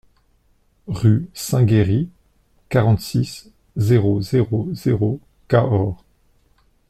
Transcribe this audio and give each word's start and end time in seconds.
Rue 0.87 1.29
Saint-Géry, 1.35 2.09
quarante-six, 2.69 3.51
zéro 3.75 4.19
zéro 4.19 4.67
zéro 4.73 5.19
Cahors 5.47 6.03